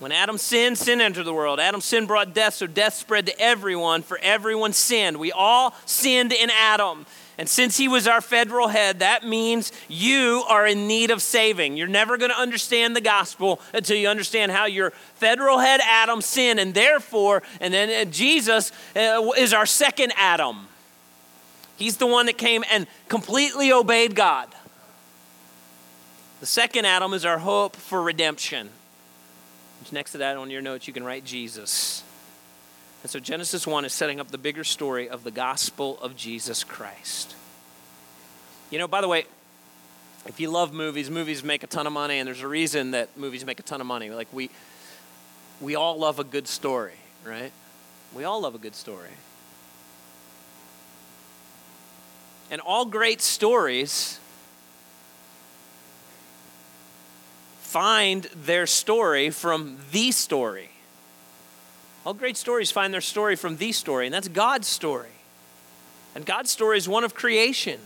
[0.00, 1.60] When Adam sinned, sin entered the world.
[1.60, 5.18] Adam's sin brought death, so death spread to everyone, for everyone sinned.
[5.18, 7.06] We all sinned in Adam.
[7.36, 11.76] And since he was our federal head, that means you are in need of saving.
[11.76, 16.20] You're never going to understand the gospel until you understand how your federal head Adam
[16.20, 20.68] sinned, and therefore, and then uh, Jesus uh, is our second Adam.
[21.76, 24.48] He's the one that came and completely obeyed God.
[26.38, 28.70] The second Adam is our hope for redemption.
[29.92, 32.02] Next to that on your notes, you can write Jesus.
[33.04, 36.64] And so Genesis 1 is setting up the bigger story of the gospel of Jesus
[36.64, 37.36] Christ.
[38.70, 39.26] You know, by the way,
[40.24, 43.14] if you love movies, movies make a ton of money, and there's a reason that
[43.14, 44.08] movies make a ton of money.
[44.08, 44.48] Like we
[45.60, 46.94] we all love a good story,
[47.26, 47.52] right?
[48.14, 49.10] We all love a good story.
[52.50, 54.18] And all great stories
[57.60, 60.70] find their story from the story.
[62.04, 65.08] All great stories find their story from the story, and that's God's story.
[66.14, 67.80] And God's story is one of creation.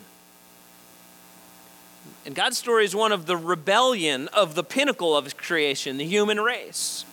[2.26, 6.40] And God's story is one of the rebellion of the pinnacle of creation, the human
[6.40, 7.04] race.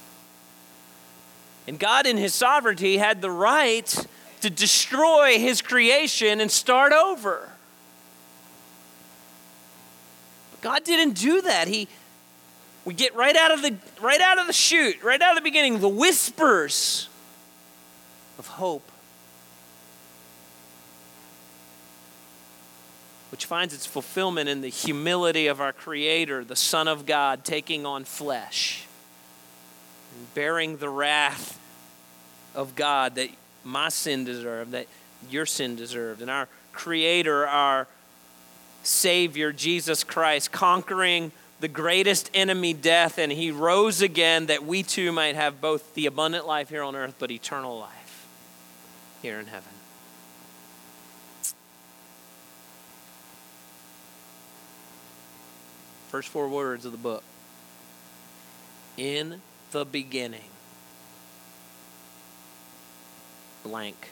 [1.67, 4.07] And God, in His sovereignty, had the right
[4.41, 7.49] to destroy His creation and start over.
[10.51, 11.67] But God didn't do that.
[11.67, 11.87] He,
[12.85, 15.47] we get right out of the right out of the chute, right out of the
[15.47, 17.09] beginning, the whispers
[18.37, 18.91] of hope.
[23.31, 27.85] Which finds its fulfillment in the humility of our Creator, the Son of God, taking
[27.85, 28.85] on flesh
[30.15, 31.59] and bearing the wrath
[32.53, 33.29] of God that
[33.63, 34.87] my sin deserved, that
[35.29, 37.87] your sin deserved, and our Creator, our
[38.83, 41.31] Savior, Jesus Christ, conquering
[41.65, 46.05] the greatest enemy, death, and he rose again that we too might have both the
[46.05, 48.27] abundant life here on earth, but eternal life
[49.23, 49.71] here in heaven.
[56.09, 57.23] First four words of the book.
[58.95, 59.41] In
[59.71, 60.51] the beginning.
[63.63, 64.11] Blank.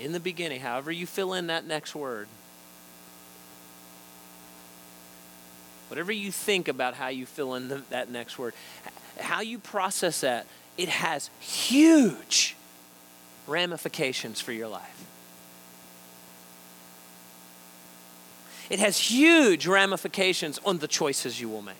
[0.00, 2.26] In the beginning, however you fill in that next word.
[5.94, 8.52] Whatever you think about how you fill in the, that next word,
[9.20, 10.44] how you process that,
[10.76, 12.56] it has huge
[13.46, 15.04] ramifications for your life.
[18.68, 21.76] It has huge ramifications on the choices you will make.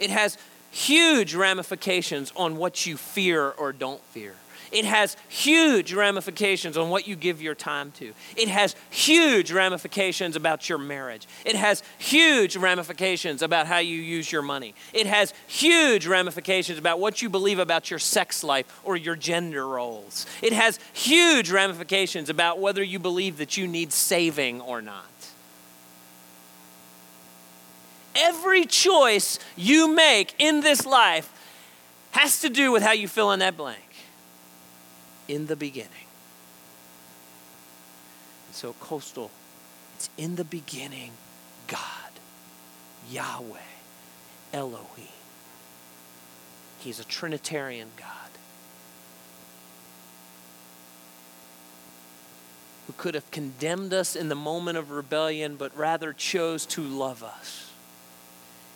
[0.00, 0.38] It has
[0.70, 4.34] huge ramifications on what you fear or don't fear.
[4.70, 8.12] It has huge ramifications on what you give your time to.
[8.36, 11.26] It has huge ramifications about your marriage.
[11.44, 14.74] It has huge ramifications about how you use your money.
[14.92, 19.66] It has huge ramifications about what you believe about your sex life or your gender
[19.66, 20.26] roles.
[20.42, 25.04] It has huge ramifications about whether you believe that you need saving or not.
[28.14, 31.32] Every choice you make in this life
[32.10, 33.87] has to do with how you fill in that blank
[35.28, 36.08] in the beginning.
[38.46, 39.30] And so, coastal,
[39.96, 41.12] it's in the beginning,
[41.66, 41.80] God,
[43.10, 43.58] Yahweh,
[44.52, 45.06] Elohim.
[46.80, 48.08] He's a Trinitarian God
[52.86, 57.22] who could have condemned us in the moment of rebellion, but rather chose to love
[57.22, 57.70] us.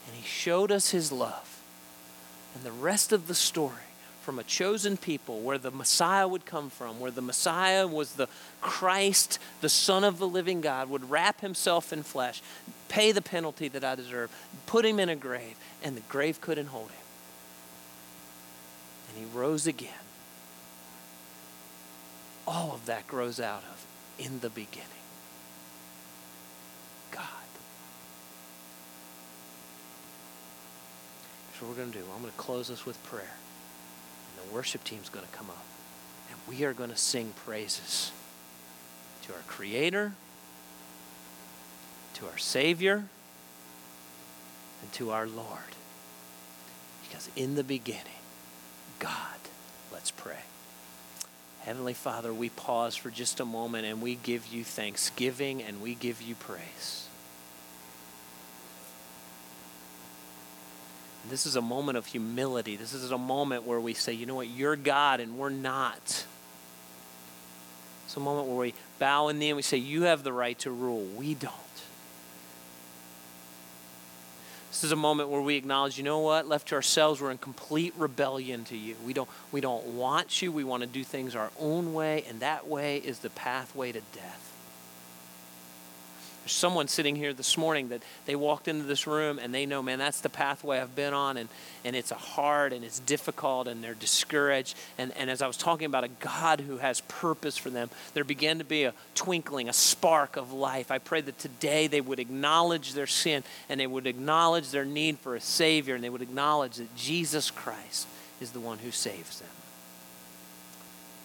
[0.06, 1.62] And He showed us His love.
[2.54, 3.91] And the rest of the story
[4.22, 8.28] from a chosen people where the Messiah would come from, where the Messiah was the
[8.60, 12.40] Christ, the Son of the living God, would wrap himself in flesh,
[12.88, 14.30] pay the penalty that I deserve,
[14.66, 16.96] put him in a grave, and the grave couldn't hold him.
[19.08, 19.90] And he rose again.
[22.46, 23.86] All of that grows out of
[24.24, 24.88] in the beginning.
[27.10, 27.24] God.
[31.58, 32.04] So, what we're going to do.
[32.14, 33.34] I'm going to close this with prayer
[34.52, 35.64] worship team's going to come up
[36.30, 38.12] and we are going to sing praises
[39.22, 40.12] to our Creator,
[42.14, 43.04] to our Savior,
[44.82, 45.76] and to our Lord.
[47.06, 48.02] Because in the beginning,
[48.98, 49.38] God,
[49.92, 50.40] let's pray.
[51.60, 55.94] Heavenly Father, we pause for just a moment and we give you thanksgiving and we
[55.94, 57.06] give you praise.
[61.28, 62.76] This is a moment of humility.
[62.76, 66.26] This is a moment where we say, you know what, you're God and we're not.
[68.12, 70.58] It's a moment where we bow in knee and we say, You have the right
[70.58, 71.06] to rule.
[71.16, 71.54] We don't.
[74.70, 76.46] This is a moment where we acknowledge, you know what?
[76.46, 78.96] Left to ourselves, we're in complete rebellion to you.
[79.06, 80.52] We don't, we don't want you.
[80.52, 84.00] We want to do things our own way, and that way is the pathway to
[84.14, 84.51] death.
[86.42, 89.80] There's someone sitting here this morning that they walked into this room and they know,
[89.80, 91.48] man, that's the pathway I've been on, and,
[91.84, 94.76] and it's a hard and it's difficult, and they're discouraged.
[94.98, 98.24] And, and as I was talking about a God who has purpose for them, there
[98.24, 100.90] began to be a twinkling, a spark of life.
[100.90, 105.18] I pray that today they would acknowledge their sin and they would acknowledge their need
[105.18, 108.08] for a Savior, and they would acknowledge that Jesus Christ
[108.40, 109.48] is the one who saves them.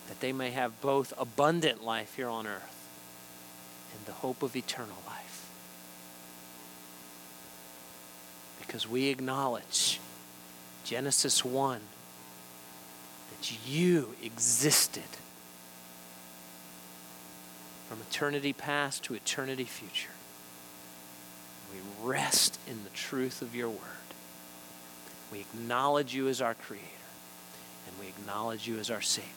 [0.10, 2.77] That they may have both abundant life here on earth
[4.08, 5.50] the hope of eternal life.
[8.66, 10.00] Because we acknowledge
[10.84, 11.82] Genesis 1
[13.30, 15.04] that you existed
[17.88, 20.10] from eternity past to eternity future.
[21.72, 23.80] We rest in the truth of your word.
[25.32, 26.86] We acknowledge you as our creator,
[27.86, 29.30] and we acknowledge you as our Savior.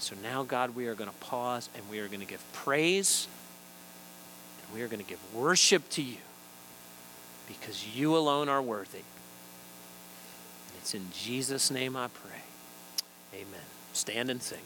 [0.00, 3.28] so now, God, we are going to pause and we are going to give praise
[4.74, 6.18] we are going to give worship to you
[7.46, 8.98] because you alone are worthy.
[8.98, 12.42] And it's in Jesus' name I pray.
[13.34, 13.60] Amen.
[13.92, 14.58] Stand and sing.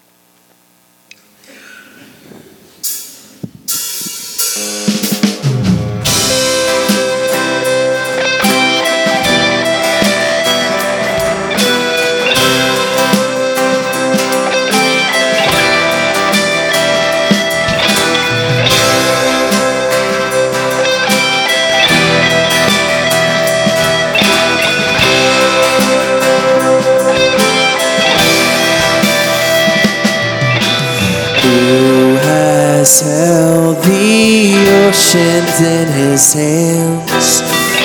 [34.93, 37.41] In his hands?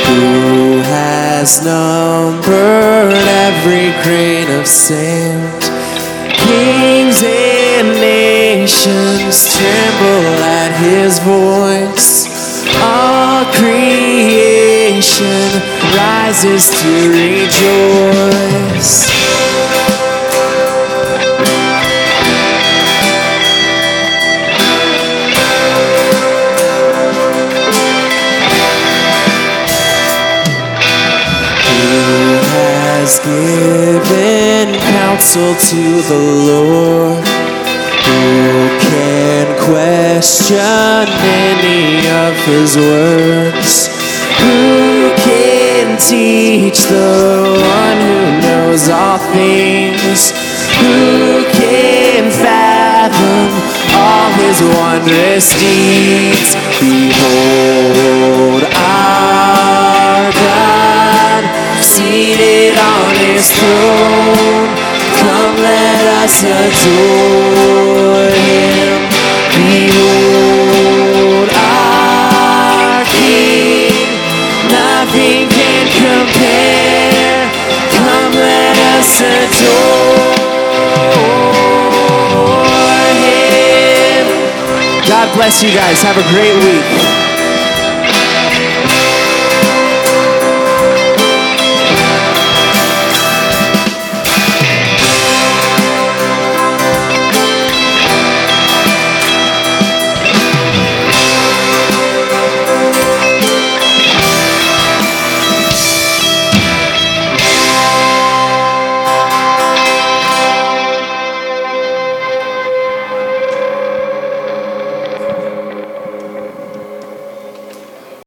[0.07, 3.13] Who has numbered
[3.47, 5.63] every grain of sand?
[6.35, 12.27] Kings and nations tremble at his voice.
[12.81, 14.43] All creation
[15.95, 19.07] rises to rejoice.
[33.17, 37.25] Has given counsel to the Lord?
[38.05, 43.87] Who can question any of his words?
[44.41, 50.31] Who can teach the one who knows all things?
[50.79, 53.49] Who can fathom
[53.95, 56.55] all his wondrous deeds?
[56.79, 59.86] Behold, God
[62.37, 64.69] seated on his throne.
[65.17, 69.09] Come, let us adore him.
[69.57, 73.89] Behold, our King,
[74.69, 77.49] nothing can compare.
[77.97, 79.57] Come, let us adore
[83.17, 84.25] him.
[85.09, 86.01] God bless you guys.
[86.03, 87.26] Have a great week.